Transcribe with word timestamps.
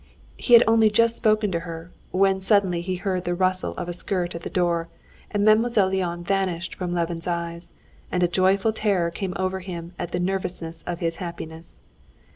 He 0.35 0.53
had 0.55 0.63
only 0.65 0.89
just 0.89 1.15
spoken 1.15 1.51
to 1.51 1.59
her, 1.59 1.91
when 2.09 2.41
suddenly 2.41 2.81
he 2.81 2.95
heard 2.95 3.23
the 3.23 3.35
rustle 3.35 3.73
of 3.75 3.87
a 3.87 3.93
skirt 3.93 4.33
at 4.33 4.41
the 4.41 4.49
door, 4.49 4.89
and 5.29 5.45
Mademoiselle 5.45 5.91
Linon 5.91 6.23
vanished 6.23 6.73
from 6.73 6.91
Levin's 6.91 7.27
eyes, 7.27 7.71
and 8.11 8.23
a 8.23 8.27
joyful 8.27 8.73
terror 8.73 9.11
came 9.11 9.33
over 9.35 9.59
him 9.59 9.93
at 9.99 10.11
the 10.11 10.19
nearness 10.19 10.81
of 10.87 11.01
his 11.01 11.17
happiness. 11.17 11.77